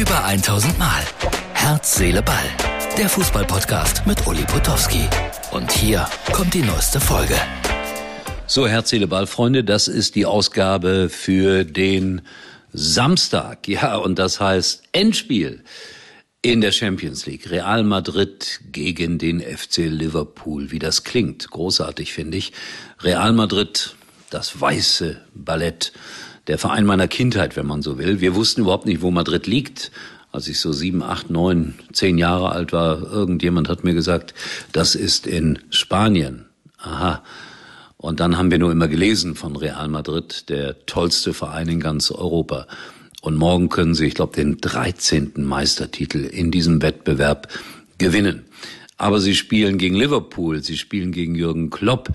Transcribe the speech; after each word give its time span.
Über 0.00 0.24
1000 0.24 0.78
Mal. 0.78 1.02
Herz, 1.52 1.96
Seele, 1.96 2.22
Ball. 2.22 2.46
Der 2.96 3.06
Fußballpodcast 3.06 4.06
mit 4.06 4.26
Uli 4.26 4.44
Potowski. 4.44 5.06
Und 5.50 5.70
hier 5.70 6.08
kommt 6.32 6.54
die 6.54 6.62
neueste 6.62 6.98
Folge. 6.98 7.34
So, 8.46 8.66
Herz, 8.66 8.88
Seele, 8.88 9.06
Ball, 9.06 9.26
Freunde, 9.26 9.62
das 9.62 9.88
ist 9.88 10.14
die 10.14 10.24
Ausgabe 10.24 11.10
für 11.10 11.64
den 11.64 12.22
Samstag. 12.72 13.68
Ja, 13.68 13.96
und 13.96 14.18
das 14.18 14.40
heißt 14.40 14.84
Endspiel 14.92 15.64
in 16.40 16.62
der 16.62 16.72
Champions 16.72 17.26
League. 17.26 17.50
Real 17.50 17.84
Madrid 17.84 18.60
gegen 18.72 19.18
den 19.18 19.42
FC 19.42 19.80
Liverpool. 19.80 20.70
Wie 20.70 20.78
das 20.78 21.04
klingt. 21.04 21.50
Großartig, 21.50 22.14
finde 22.14 22.38
ich. 22.38 22.54
Real 23.02 23.34
Madrid, 23.34 23.96
das 24.30 24.58
weiße 24.58 25.20
Ballett 25.34 25.92
der 26.46 26.58
Verein 26.58 26.84
meiner 26.84 27.08
Kindheit, 27.08 27.56
wenn 27.56 27.66
man 27.66 27.82
so 27.82 27.98
will. 27.98 28.20
Wir 28.20 28.34
wussten 28.34 28.62
überhaupt 28.62 28.86
nicht, 28.86 29.02
wo 29.02 29.10
Madrid 29.10 29.46
liegt. 29.46 29.90
Als 30.32 30.46
ich 30.46 30.60
so 30.60 30.72
sieben, 30.72 31.02
acht, 31.02 31.28
neun, 31.30 31.74
zehn 31.92 32.16
Jahre 32.16 32.50
alt 32.50 32.72
war, 32.72 33.02
irgendjemand 33.02 33.68
hat 33.68 33.82
mir 33.82 33.94
gesagt, 33.94 34.32
das 34.72 34.94
ist 34.94 35.26
in 35.26 35.58
Spanien. 35.70 36.46
Aha. 36.78 37.22
Und 37.96 38.20
dann 38.20 38.38
haben 38.38 38.50
wir 38.50 38.58
nur 38.58 38.72
immer 38.72 38.88
gelesen 38.88 39.34
von 39.34 39.56
Real 39.56 39.88
Madrid, 39.88 40.48
der 40.48 40.86
tollste 40.86 41.34
Verein 41.34 41.68
in 41.68 41.80
ganz 41.80 42.10
Europa. 42.10 42.66
Und 43.20 43.36
morgen 43.36 43.68
können 43.68 43.94
sie, 43.94 44.06
ich 44.06 44.14
glaube, 44.14 44.34
den 44.34 44.58
13. 44.58 45.32
Meistertitel 45.36 46.24
in 46.24 46.50
diesem 46.50 46.80
Wettbewerb 46.80 47.48
gewinnen. 47.98 48.44
Aber 48.96 49.20
sie 49.20 49.34
spielen 49.34 49.78
gegen 49.78 49.96
Liverpool, 49.96 50.62
sie 50.62 50.78
spielen 50.78 51.12
gegen 51.12 51.34
Jürgen 51.34 51.70
Klopp 51.70 52.10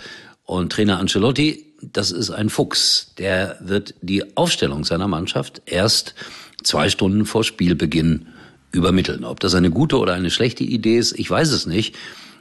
und 0.46 0.71
Trainer 0.71 0.99
Ancelotti 0.99 1.66
das 1.94 2.12
ist 2.12 2.31
ein 2.31 2.49
Fuchs. 2.49 3.13
Der 3.17 3.57
wird 3.59 3.93
die 4.02 4.35
Aufstellung 4.38 4.84
seiner 4.84 5.07
Mannschaft 5.07 5.62
erst 5.66 6.16
zwei 6.63 6.89
Stunden 6.89 7.26
vor 7.26 7.43
Spielbeginn 7.43 8.27
übermitteln. 8.71 9.23
Ob 9.23 9.40
das 9.40 9.55
eine 9.55 9.71
gute 9.71 9.98
oder 9.98 10.13
eine 10.13 10.32
schlechte 10.32 10.63
Idee 10.63 10.98
ist, 10.98 11.18
ich 11.18 11.29
weiß 11.29 11.51
es 11.51 11.65
nicht. 11.65 11.95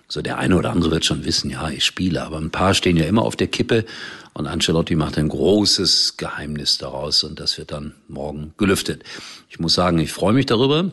So 0.06 0.20
der 0.20 0.38
eine 0.38 0.56
oder 0.56 0.70
andere 0.70 0.91
wird 0.91 1.04
schon 1.04 1.24
wissen, 1.24 1.50
ja, 1.50 1.70
ich 1.70 1.84
spiele, 1.84 2.22
aber 2.22 2.36
ein 2.36 2.50
paar 2.50 2.74
stehen 2.74 2.96
ja 2.96 3.06
immer 3.06 3.22
auf 3.22 3.36
der 3.36 3.46
Kippe 3.46 3.86
und 4.34 4.46
Ancelotti 4.46 4.96
macht 4.96 5.16
ein 5.16 5.28
großes 5.28 6.19
Geheimnis 6.19 6.76
daraus 6.76 7.24
und 7.24 7.41
das 7.41 7.56
wird 7.56 7.72
dann 7.72 7.94
morgen 8.08 8.52
gelüftet. 8.58 9.02
Ich 9.48 9.58
muss 9.58 9.74
sagen, 9.74 9.98
ich 9.98 10.12
freue 10.12 10.34
mich 10.34 10.44
darüber, 10.44 10.92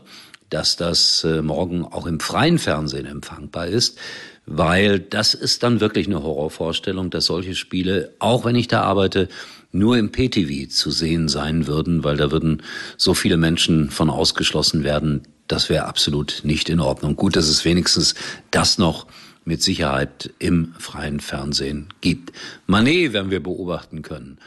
dass 0.49 0.77
das 0.77 1.23
äh, 1.25 1.41
morgen 1.41 1.83
auch 1.83 2.05
im 2.05 2.19
freien 2.19 2.57
Fernsehen 2.57 3.05
empfangbar 3.05 3.67
ist 3.67 3.97
weil 4.45 4.99
das 4.99 5.33
ist 5.33 5.63
dann 5.63 5.79
wirklich 5.79 6.07
eine 6.07 6.23
Horrorvorstellung, 6.23 7.09
dass 7.09 7.25
solche 7.25 7.55
Spiele, 7.55 8.13
auch 8.19 8.45
wenn 8.45 8.55
ich 8.55 8.67
da 8.67 8.81
arbeite, 8.81 9.29
nur 9.71 9.97
im 9.97 10.11
PTV 10.11 10.69
zu 10.69 10.91
sehen 10.91 11.27
sein 11.29 11.67
würden, 11.67 12.03
weil 12.03 12.17
da 12.17 12.31
würden 12.31 12.61
so 12.97 13.13
viele 13.13 13.37
Menschen 13.37 13.89
von 13.89 14.09
ausgeschlossen 14.09 14.83
werden. 14.83 15.21
Das 15.47 15.69
wäre 15.69 15.85
absolut 15.85 16.41
nicht 16.43 16.69
in 16.69 16.79
Ordnung. 16.79 17.15
Gut, 17.15 17.35
dass 17.35 17.47
es 17.47 17.63
wenigstens 17.63 18.15
das 18.51 18.77
noch 18.77 19.07
mit 19.45 19.63
Sicherheit 19.63 20.33
im 20.39 20.73
freien 20.77 21.19
Fernsehen 21.19 21.87
gibt. 22.01 22.31
Manet 22.67 23.13
werden 23.13 23.31
wir 23.31 23.41
beobachten 23.41 24.01
können. 24.01 24.37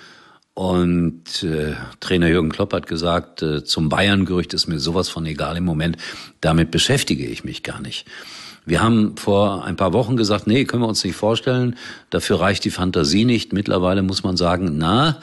Und 0.55 1.43
äh, 1.43 1.75
Trainer 1.99 2.29
Jürgen 2.29 2.51
Klopp 2.51 2.73
hat 2.73 2.87
gesagt, 2.87 3.43
äh, 3.43 3.65
zum 3.65 3.89
Bayern-Gerücht 3.89 4.55
ist 4.55 4.69
mir 4.69 4.79
sowas 4.79 5.09
von 5.09 5.27
egal 5.27 5.57
im 5.57 5.65
Moment. 5.65 5.97
Damit 6.41 6.71
beschäftige 6.71 7.27
ich 7.27 7.43
mich 7.43 7.65
gar 7.65 7.81
nicht. 7.81 8.07
Wir 8.65 8.81
haben 8.81 9.17
vor 9.17 9.65
ein 9.65 9.77
paar 9.77 9.93
Wochen 9.93 10.17
gesagt, 10.17 10.47
nee, 10.47 10.65
können 10.65 10.83
wir 10.83 10.89
uns 10.89 11.05
nicht 11.05 11.17
vorstellen. 11.17 11.77
Dafür 12.11 12.41
reicht 12.41 12.65
die 12.65 12.71
Fantasie 12.71 13.25
nicht. 13.25 13.53
Mittlerweile 13.53 14.03
muss 14.03 14.23
man 14.23 14.37
sagen, 14.37 14.79
na, 14.79 15.21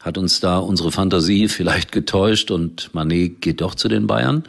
hat 0.00 0.18
uns 0.18 0.40
da 0.40 0.58
unsere 0.58 0.90
Fantasie 0.90 1.48
vielleicht 1.48 1.92
getäuscht 1.92 2.50
und 2.50 2.92
Manet 2.92 3.40
geht 3.40 3.60
doch 3.60 3.76
zu 3.76 3.86
den 3.86 4.08
Bayern. 4.08 4.44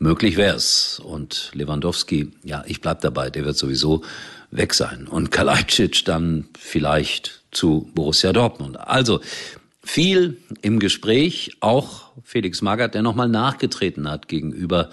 Möglich 0.00 0.36
wär's. 0.36 1.00
Und 1.02 1.52
Lewandowski, 1.54 2.32
ja, 2.42 2.64
ich 2.66 2.80
bleib 2.80 3.00
dabei, 3.02 3.30
der 3.30 3.44
wird 3.44 3.56
sowieso 3.56 4.02
weg 4.50 4.74
sein. 4.74 5.06
Und 5.08 5.30
Kalajdzic 5.30 6.04
dann 6.04 6.48
vielleicht 6.58 7.43
zu 7.54 7.90
Borussia 7.94 8.32
Dortmund. 8.32 8.78
Also 8.78 9.20
viel 9.82 10.38
im 10.62 10.78
Gespräch, 10.78 11.56
auch 11.60 12.12
Felix 12.22 12.62
Magath, 12.62 12.94
der 12.94 13.02
nochmal 13.02 13.28
nachgetreten 13.28 14.10
hat 14.10 14.28
gegenüber 14.28 14.90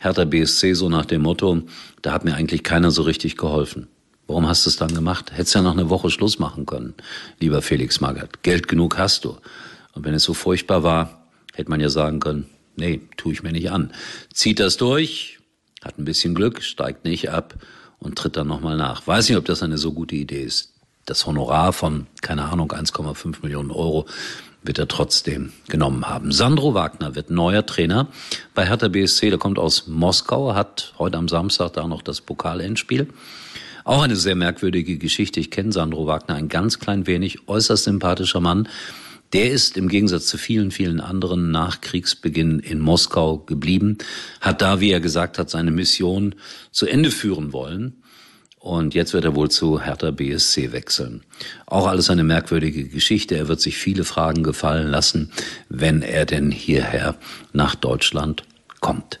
Hertha 0.00 0.24
BSC 0.24 0.74
so 0.74 0.88
nach 0.88 1.06
dem 1.06 1.22
Motto, 1.22 1.62
da 2.02 2.12
hat 2.12 2.24
mir 2.24 2.34
eigentlich 2.34 2.64
keiner 2.64 2.90
so 2.90 3.02
richtig 3.02 3.36
geholfen. 3.36 3.88
Warum 4.26 4.48
hast 4.48 4.66
du 4.66 4.70
es 4.70 4.76
dann 4.76 4.94
gemacht? 4.94 5.32
Hättest 5.32 5.54
ja 5.54 5.62
noch 5.62 5.72
eine 5.72 5.90
Woche 5.90 6.10
Schluss 6.10 6.38
machen 6.38 6.66
können, 6.66 6.94
lieber 7.38 7.62
Felix 7.62 8.00
Magath. 8.00 8.42
Geld 8.42 8.66
genug 8.66 8.98
hast 8.98 9.24
du. 9.24 9.36
Und 9.94 10.04
wenn 10.04 10.14
es 10.14 10.24
so 10.24 10.34
furchtbar 10.34 10.82
war, 10.82 11.28
hätte 11.54 11.70
man 11.70 11.80
ja 11.80 11.88
sagen 11.88 12.18
können, 12.18 12.46
nee, 12.76 13.00
tue 13.16 13.32
ich 13.32 13.42
mir 13.42 13.52
nicht 13.52 13.70
an. 13.70 13.92
Zieht 14.32 14.58
das 14.58 14.76
durch, 14.76 15.38
hat 15.84 15.98
ein 15.98 16.04
bisschen 16.04 16.34
Glück, 16.34 16.62
steigt 16.62 17.04
nicht 17.04 17.30
ab 17.30 17.54
und 17.98 18.16
tritt 18.16 18.36
dann 18.36 18.48
nochmal 18.48 18.76
nach. 18.76 19.06
Weiß 19.06 19.28
nicht, 19.28 19.38
ob 19.38 19.44
das 19.44 19.62
eine 19.62 19.78
so 19.78 19.92
gute 19.92 20.16
Idee 20.16 20.42
ist. 20.42 20.71
Das 21.04 21.26
Honorar 21.26 21.72
von, 21.72 22.06
keine 22.20 22.44
Ahnung, 22.44 22.70
1,5 22.70 23.42
Millionen 23.42 23.72
Euro 23.72 24.06
wird 24.62 24.78
er 24.78 24.86
trotzdem 24.86 25.52
genommen 25.68 26.08
haben. 26.08 26.30
Sandro 26.30 26.74
Wagner 26.74 27.16
wird 27.16 27.28
neuer 27.28 27.66
Trainer 27.66 28.06
bei 28.54 28.66
Hertha 28.66 28.86
BSC. 28.86 29.30
Der 29.30 29.38
kommt 29.38 29.58
aus 29.58 29.88
Moskau, 29.88 30.54
hat 30.54 30.94
heute 30.98 31.18
am 31.18 31.26
Samstag 31.28 31.72
da 31.72 31.88
noch 31.88 32.02
das 32.02 32.20
Pokalendspiel. 32.20 33.08
Auch 33.82 34.02
eine 34.02 34.14
sehr 34.14 34.36
merkwürdige 34.36 34.96
Geschichte. 34.96 35.40
Ich 35.40 35.50
kenne 35.50 35.72
Sandro 35.72 36.06
Wagner 36.06 36.36
ein 36.36 36.48
ganz 36.48 36.78
klein 36.78 37.08
wenig, 37.08 37.48
äußerst 37.48 37.82
sympathischer 37.82 38.40
Mann. 38.40 38.68
Der 39.32 39.50
ist 39.50 39.76
im 39.76 39.88
Gegensatz 39.88 40.26
zu 40.26 40.38
vielen, 40.38 40.70
vielen 40.70 41.00
anderen 41.00 41.50
nach 41.50 41.80
Kriegsbeginn 41.80 42.60
in 42.60 42.78
Moskau 42.78 43.38
geblieben, 43.38 43.98
hat 44.40 44.62
da, 44.62 44.78
wie 44.78 44.92
er 44.92 45.00
gesagt 45.00 45.38
hat, 45.38 45.50
seine 45.50 45.72
Mission 45.72 46.36
zu 46.70 46.86
Ende 46.86 47.10
führen 47.10 47.52
wollen 47.52 48.01
und 48.62 48.94
jetzt 48.94 49.12
wird 49.12 49.24
er 49.24 49.34
wohl 49.34 49.50
zu 49.50 49.82
Hertha 49.82 50.12
BSC 50.12 50.70
wechseln. 50.70 51.24
Auch 51.66 51.88
alles 51.88 52.10
eine 52.10 52.22
merkwürdige 52.22 52.84
Geschichte. 52.84 53.34
Er 53.34 53.48
wird 53.48 53.60
sich 53.60 53.76
viele 53.76 54.04
Fragen 54.04 54.44
gefallen 54.44 54.88
lassen, 54.88 55.32
wenn 55.68 56.00
er 56.00 56.26
denn 56.26 56.52
hierher 56.52 57.16
nach 57.52 57.74
Deutschland 57.74 58.44
kommt. 58.80 59.18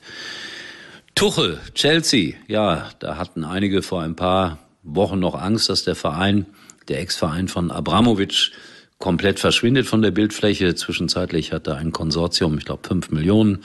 Tuchel, 1.16 1.58
Chelsea. 1.74 2.34
Ja, 2.46 2.90
da 3.00 3.16
hatten 3.16 3.44
einige 3.44 3.82
vor 3.82 4.02
ein 4.02 4.14
paar 4.14 4.58
Wochen 4.84 5.18
noch 5.18 5.34
Angst, 5.34 5.68
dass 5.68 5.82
der 5.82 5.96
Verein, 5.96 6.46
der 6.86 7.00
Ex-Verein 7.00 7.48
von 7.48 7.72
Abramovic, 7.72 8.52
komplett 8.98 9.40
verschwindet 9.40 9.86
von 9.88 10.02
der 10.02 10.12
Bildfläche. 10.12 10.76
Zwischenzeitlich 10.76 11.52
hat 11.52 11.66
er 11.66 11.78
ein 11.78 11.90
Konsortium, 11.90 12.58
ich 12.58 12.64
glaube, 12.64 12.86
fünf 12.86 13.10
Millionen 13.10 13.64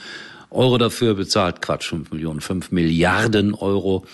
Euro 0.50 0.76
dafür 0.76 1.14
bezahlt. 1.14 1.62
Quatsch, 1.62 1.88
fünf 1.88 2.10
Millionen, 2.10 2.40
fünf 2.40 2.72
Milliarden 2.72 3.54
Euro 3.54 4.04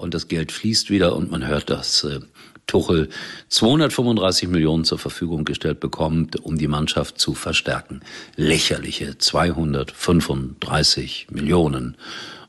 und 0.00 0.14
das 0.14 0.28
Geld 0.28 0.50
fließt 0.50 0.90
wieder 0.90 1.14
und 1.14 1.30
man 1.30 1.46
hört, 1.46 1.70
dass 1.70 2.02
äh, 2.04 2.20
Tuchel 2.66 3.08
235 3.48 4.48
Millionen 4.48 4.84
zur 4.84 4.98
Verfügung 4.98 5.44
gestellt 5.44 5.80
bekommt, 5.80 6.40
um 6.40 6.56
die 6.56 6.68
Mannschaft 6.68 7.18
zu 7.18 7.34
verstärken. 7.34 8.00
Lächerliche 8.36 9.18
235 9.18 11.26
Millionen 11.30 11.96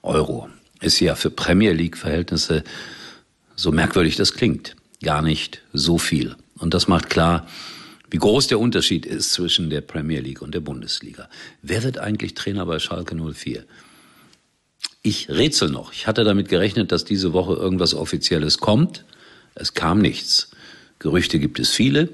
Euro. 0.01 0.49
Ist 0.79 0.99
ja 0.99 1.15
für 1.15 1.29
Premier 1.29 1.73
League 1.73 1.97
Verhältnisse, 1.97 2.63
so 3.55 3.71
merkwürdig 3.71 4.15
das 4.15 4.33
klingt, 4.33 4.75
gar 5.03 5.21
nicht 5.21 5.61
so 5.73 5.97
viel. 5.97 6.35
Und 6.57 6.73
das 6.73 6.87
macht 6.87 7.09
klar, 7.09 7.47
wie 8.09 8.17
groß 8.17 8.47
der 8.47 8.59
Unterschied 8.59 9.05
ist 9.05 9.33
zwischen 9.33 9.69
der 9.69 9.81
Premier 9.81 10.21
League 10.21 10.41
und 10.41 10.53
der 10.53 10.59
Bundesliga. 10.59 11.29
Wer 11.61 11.83
wird 11.83 11.97
eigentlich 11.97 12.33
Trainer 12.33 12.65
bei 12.65 12.79
Schalke 12.79 13.15
04? 13.15 13.63
Ich 15.03 15.29
rätsel 15.29 15.69
noch. 15.69 15.93
Ich 15.93 16.07
hatte 16.07 16.23
damit 16.23 16.49
gerechnet, 16.49 16.91
dass 16.91 17.05
diese 17.05 17.33
Woche 17.33 17.53
irgendwas 17.53 17.95
Offizielles 17.95 18.59
kommt. 18.59 19.05
Es 19.55 19.73
kam 19.73 19.99
nichts. 19.99 20.51
Gerüchte 20.99 21.39
gibt 21.39 21.59
es 21.59 21.71
viele, 21.71 22.09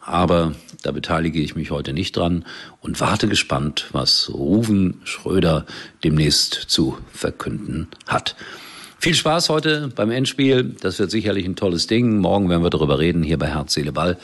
aber 0.00 0.54
da 0.82 0.92
beteilige 0.92 1.40
ich 1.40 1.56
mich 1.56 1.70
heute 1.70 1.94
nicht 1.94 2.16
dran 2.16 2.44
und 2.80 3.00
warte 3.00 3.28
gespannt, 3.28 3.86
was 3.92 4.30
Ruven 4.32 5.00
Schröder 5.04 5.64
demnächst 6.04 6.52
zu 6.54 6.98
verkünden 7.12 7.88
hat. 8.06 8.36
Viel 8.98 9.14
Spaß 9.14 9.48
heute 9.48 9.88
beim 9.94 10.10
Endspiel. 10.10 10.64
Das 10.80 10.98
wird 10.98 11.10
sicherlich 11.10 11.46
ein 11.46 11.56
tolles 11.56 11.86
Ding. 11.86 12.18
Morgen 12.18 12.50
werden 12.50 12.62
wir 12.62 12.70
darüber 12.70 12.98
reden, 12.98 13.22
hier 13.22 13.38
bei 13.38 13.46
Herz, 13.46 13.72
Seele, 13.72 13.92
Ball. 13.92 14.18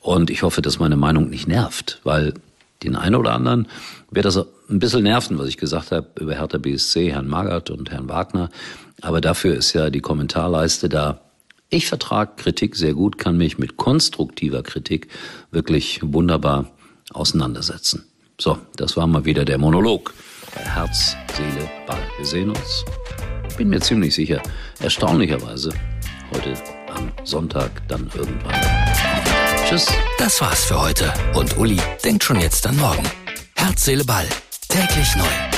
Und 0.00 0.30
ich 0.30 0.42
hoffe, 0.42 0.62
dass 0.62 0.78
meine 0.78 0.96
Meinung 0.96 1.30
nicht 1.30 1.48
nervt, 1.48 2.00
weil 2.04 2.34
den 2.82 2.96
einen 2.96 3.14
oder 3.14 3.32
anderen 3.32 3.66
wird 4.10 4.26
das 4.26 4.38
ein 4.68 4.78
bisschen 4.78 5.02
nerven, 5.02 5.38
was 5.38 5.48
ich 5.48 5.56
gesagt 5.56 5.92
habe 5.92 6.08
über 6.20 6.34
Hertha 6.34 6.58
BSC, 6.58 7.12
Herrn 7.12 7.28
Magath 7.28 7.70
und 7.70 7.90
Herrn 7.90 8.08
Wagner. 8.08 8.50
Aber 9.02 9.20
dafür 9.20 9.54
ist 9.54 9.72
ja 9.72 9.90
die 9.90 10.00
Kommentarleiste 10.00 10.88
da. 10.88 11.20
Ich 11.68 11.86
vertrage 11.86 12.32
Kritik 12.36 12.76
sehr 12.76 12.94
gut, 12.94 13.18
kann 13.18 13.36
mich 13.36 13.58
mit 13.58 13.76
konstruktiver 13.76 14.62
Kritik 14.62 15.08
wirklich 15.50 16.00
wunderbar 16.02 16.70
auseinandersetzen. 17.12 18.04
So, 18.40 18.58
das 18.76 18.96
war 18.96 19.06
mal 19.06 19.24
wieder 19.24 19.44
der 19.44 19.58
Monolog 19.58 20.14
Herz, 20.62 21.16
Seele, 21.36 21.68
Ball. 21.86 21.98
Wir 22.16 22.26
sehen 22.26 22.50
uns. 22.50 22.84
Bin 23.56 23.68
mir 23.68 23.80
ziemlich 23.80 24.14
sicher, 24.14 24.40
erstaunlicherweise 24.80 25.70
heute 26.32 26.54
am 26.94 27.10
Sonntag 27.24 27.70
dann 27.88 28.10
irgendwann. 28.14 28.54
Tschüss. 29.68 29.86
Das 30.18 30.40
war's 30.40 30.64
für 30.64 30.80
heute. 30.80 31.12
Und 31.34 31.56
Uli 31.58 31.80
denkt 32.04 32.24
schon 32.24 32.40
jetzt 32.40 32.66
an 32.66 32.76
morgen. 32.76 33.04
Herz, 33.56 33.84
Seele, 33.84 34.04
Ball. 34.04 34.26
Täglich 34.74 35.14
neu. 35.14 35.53